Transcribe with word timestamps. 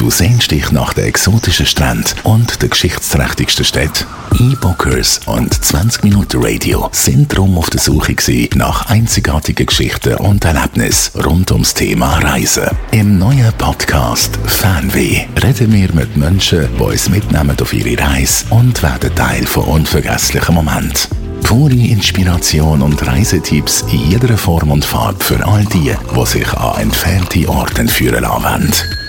Du 0.00 0.08
sehnst 0.08 0.50
dich 0.50 0.72
nach 0.72 0.94
den 0.94 1.04
exotischen 1.04 1.66
Stränden 1.66 2.14
und 2.24 2.62
den 2.62 2.70
geschichtsträchtigsten 2.70 3.66
Städten. 3.66 4.06
E-Bookers 4.38 5.20
und 5.26 5.52
20 5.52 6.04
Minuten 6.04 6.42
Radio 6.42 6.88
sind 6.90 7.28
drum 7.36 7.58
auf 7.58 7.68
der 7.68 7.80
Suche 7.80 8.16
nach 8.54 8.86
einzigartigen 8.86 9.66
Geschichten 9.66 10.14
und 10.14 10.42
Erlebnissen 10.46 11.20
rund 11.20 11.52
ums 11.52 11.74
Thema 11.74 12.16
Reisen. 12.20 12.70
Im 12.92 13.18
neuen 13.18 13.52
Podcast 13.58 14.38
Fanweh 14.46 15.26
reden 15.42 15.70
wir 15.70 15.92
mit 15.92 16.16
Menschen, 16.16 16.66
die 16.78 16.82
uns 16.82 17.10
mitnehmen 17.10 17.54
auf 17.60 17.74
ihre 17.74 18.02
Reise 18.02 18.46
und 18.48 18.82
werden 18.82 19.14
Teil 19.14 19.44
von 19.46 19.64
unvergesslichen 19.64 20.54
Momenten. 20.54 21.10
Pure 21.42 21.74
Inspiration 21.74 22.80
und 22.80 23.06
Reisetipps 23.06 23.84
in 23.92 24.12
jeder 24.12 24.38
Form 24.38 24.70
und 24.70 24.82
Farbe 24.82 25.22
für 25.22 25.46
all 25.46 25.66
die, 25.66 25.92
die 25.92 26.26
sich 26.26 26.50
an 26.54 26.80
entfernte 26.80 27.46
Orte 27.50 27.86
führen 27.86 28.22
lassen 28.22 28.44
wollen. 28.44 28.99